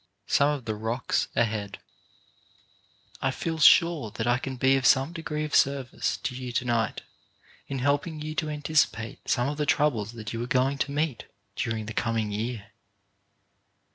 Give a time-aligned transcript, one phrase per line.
[0.25, 1.77] SOME OF THE ROCKS AHEAD
[3.21, 6.51] I feel sure that I can be of some degree of ser vice to you
[6.53, 7.03] to night,
[7.67, 11.25] in helping you to anticipate some of the troubles that you are going to meet
[11.55, 12.71] during the coming year.